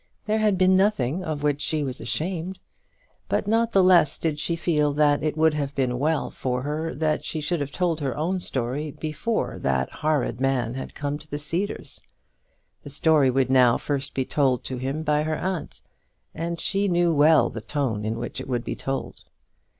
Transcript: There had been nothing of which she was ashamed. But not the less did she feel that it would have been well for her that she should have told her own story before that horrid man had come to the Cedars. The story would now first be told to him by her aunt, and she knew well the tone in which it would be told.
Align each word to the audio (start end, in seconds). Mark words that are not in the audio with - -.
There 0.25 0.39
had 0.39 0.57
been 0.57 0.75
nothing 0.75 1.23
of 1.23 1.43
which 1.43 1.61
she 1.61 1.83
was 1.83 2.01
ashamed. 2.01 2.57
But 3.29 3.45
not 3.45 3.71
the 3.71 3.83
less 3.83 4.17
did 4.17 4.39
she 4.39 4.55
feel 4.55 4.93
that 4.93 5.21
it 5.21 5.37
would 5.37 5.53
have 5.53 5.75
been 5.75 5.99
well 5.99 6.31
for 6.31 6.63
her 6.63 6.95
that 6.95 7.23
she 7.23 7.39
should 7.39 7.59
have 7.61 7.69
told 7.69 7.99
her 8.01 8.17
own 8.17 8.39
story 8.39 8.89
before 8.89 9.59
that 9.59 9.91
horrid 9.91 10.41
man 10.41 10.73
had 10.73 10.95
come 10.95 11.19
to 11.19 11.29
the 11.29 11.37
Cedars. 11.37 12.01
The 12.81 12.89
story 12.89 13.29
would 13.29 13.51
now 13.51 13.77
first 13.77 14.15
be 14.15 14.25
told 14.25 14.63
to 14.63 14.77
him 14.77 15.03
by 15.03 15.21
her 15.21 15.37
aunt, 15.37 15.83
and 16.33 16.59
she 16.59 16.87
knew 16.87 17.13
well 17.13 17.51
the 17.51 17.61
tone 17.61 18.03
in 18.03 18.17
which 18.17 18.41
it 18.41 18.47
would 18.47 18.63
be 18.63 18.75
told. 18.75 19.19